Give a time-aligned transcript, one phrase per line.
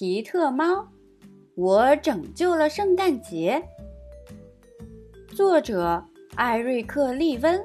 [0.00, 0.86] 皮特猫，
[1.56, 3.60] 我拯救了圣诞节。
[5.34, 6.00] 作者：
[6.36, 7.60] 艾瑞克·利温，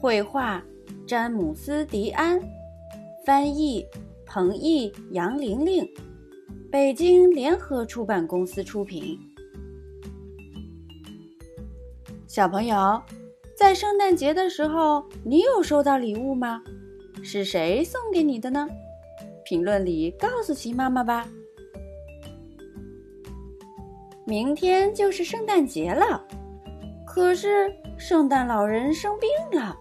[0.00, 0.62] 绘画：
[1.08, 2.40] 詹姆斯·迪安，
[3.26, 3.84] 翻译：
[4.24, 5.84] 彭毅、杨玲玲，
[6.70, 9.18] 北京联合出版公司出品。
[12.28, 13.02] 小朋友，
[13.56, 16.62] 在圣诞节的时候，你有收到礼物吗？
[17.24, 18.68] 是谁送给你的呢？
[19.44, 21.26] 评论里告诉奇妈妈吧。
[24.24, 26.22] 明天就是圣诞节了，
[27.06, 29.76] 可是圣诞老人生病了，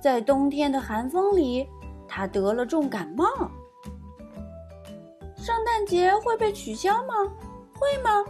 [0.00, 1.68] 在冬天的寒风里，
[2.08, 3.26] 他得了重感冒。
[5.36, 7.14] 圣诞节会被取消吗？
[7.74, 8.24] 会吗？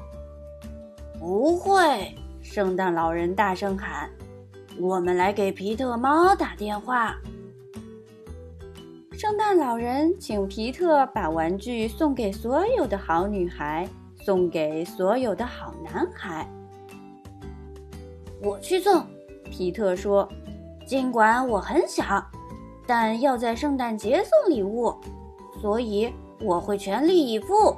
[1.18, 2.14] 不会！
[2.42, 4.10] 圣诞老人大声喊
[4.80, 7.16] ：“我们来给皮特猫打电话。”
[9.12, 13.88] 圣诞老人请皮特把玩具送给所有的好女孩，
[14.22, 16.48] 送给所有的好男孩。
[18.42, 19.04] 我去送，
[19.50, 20.28] 皮特说。
[20.86, 22.20] 尽管我很小，
[22.84, 24.92] 但要在圣诞节送礼物，
[25.60, 27.76] 所以我会全力以赴。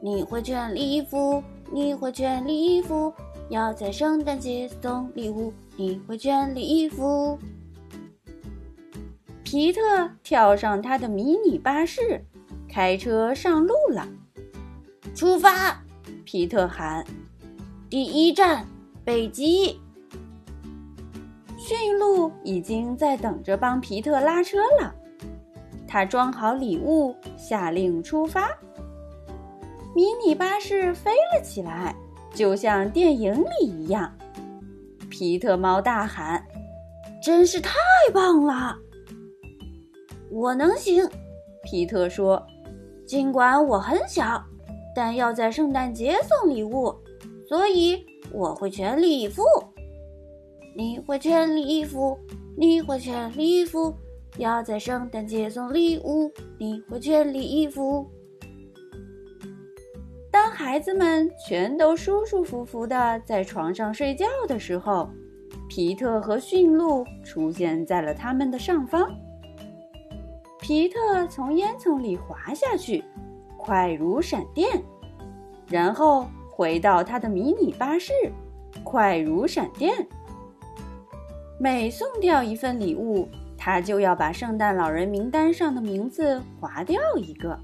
[0.00, 3.12] 你会全力以赴，你会全力以赴，
[3.48, 7.36] 要在圣诞节送礼物，你会全力以赴。
[9.42, 9.80] 皮特
[10.22, 12.24] 跳上他的迷你巴士，
[12.68, 14.06] 开车上路了。
[15.18, 15.76] 出发！
[16.24, 17.04] 皮特喊。
[17.90, 18.64] 第一站，
[19.04, 19.80] 北极。
[21.58, 24.94] 驯鹿已经在等着帮皮特拉车了。
[25.88, 28.48] 他装好礼物，下令出发。
[29.92, 31.96] 迷你巴士飞了起来，
[32.32, 34.16] 就像电影里一样。
[35.10, 36.46] 皮特猫大喊
[37.20, 37.72] ：“真是太
[38.14, 38.78] 棒了！”
[40.30, 41.04] 我能行，
[41.64, 42.40] 皮特说。
[43.04, 44.44] 尽管我很小，
[44.94, 46.94] 但要在圣诞节送礼物，
[47.48, 49.42] 所以我会全力以赴。
[50.76, 52.18] 你会全力以赴，
[52.56, 53.94] 你会全力以赴，
[54.36, 58.06] 要在圣诞节送礼物，你会全力以赴。
[60.30, 65.08] 当孩子们全都舒舒服服的在床上睡觉的时候，
[65.68, 69.08] 皮特和驯鹿出现在了他们的上方。
[70.60, 73.02] 皮特从烟囱里滑下去，
[73.68, 74.82] 快如闪电，
[75.68, 78.14] 然后回到他的迷你巴士，
[78.82, 80.08] 快如闪电。
[81.60, 87.60] 每送掉一份礼物，他就要把圣诞老人名单上的名字划掉一个。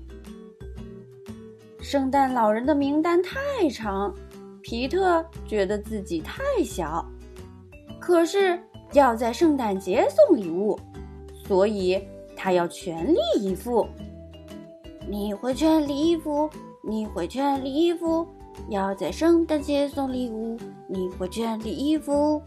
[1.81, 4.15] 圣诞老人的名单太长，
[4.61, 7.03] 皮特觉得自己太小，
[7.99, 8.61] 可是
[8.93, 10.79] 要在圣诞节送礼物，
[11.33, 12.07] 所以。
[12.37, 13.89] 他要全力以赴，
[15.09, 16.49] 你会全力以赴，
[16.83, 18.27] 你会全力以赴，
[18.69, 22.41] 要在圣诞节送礼物，你会全力以赴。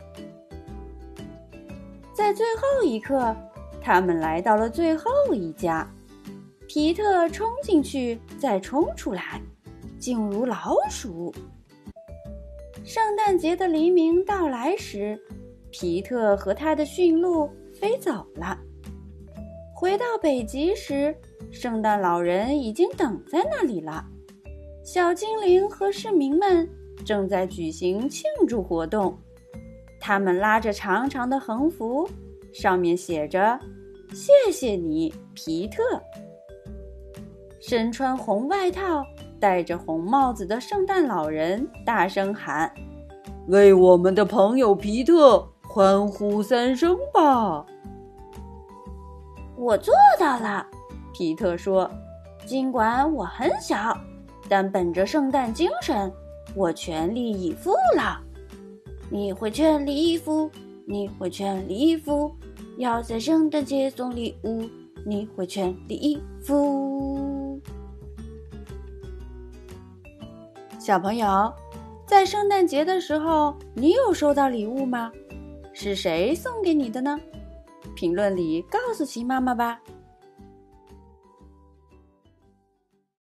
[2.13, 3.35] 在最后一刻，
[3.81, 5.87] 他们来到了最后一家。
[6.67, 9.39] 皮特冲进去，再冲出来，
[9.99, 11.33] 竟如老鼠。
[12.83, 15.17] 圣诞节的黎明到来时，
[15.69, 18.57] 皮特和他的驯鹿飞走了。
[19.79, 21.15] 回到北极时，
[21.51, 24.03] 圣诞老人已经等在那里了。
[24.83, 26.67] 小精灵和市民们
[27.05, 29.15] 正在举行庆祝活动，
[29.99, 32.09] 他们拉着长长的横幅，
[32.51, 33.59] 上面写着
[34.15, 35.83] ：“谢谢你，皮特。”
[37.61, 39.05] 身穿红外套、
[39.39, 42.73] 戴着红帽子的圣诞老人大声喊
[43.47, 47.63] ：“为我们的朋友皮特欢呼三声吧！”
[49.57, 50.65] 我做到了，
[51.13, 51.89] 皮特说。
[52.45, 53.97] 尽管我很小，
[54.47, 56.09] 但本着圣诞精神，
[56.55, 58.21] 我全力以赴了。
[59.09, 60.49] 你会全力以赴，
[60.85, 62.31] 你会全力以赴，
[62.77, 64.63] 要在圣诞节送礼物，
[65.05, 67.59] 你会全力以赴。
[70.79, 71.51] 小朋友，
[72.05, 75.11] 在圣诞节的时候，你有收到礼物吗？
[75.73, 77.19] 是谁送给你的呢？
[77.95, 79.79] 评论里告诉齐妈妈吧。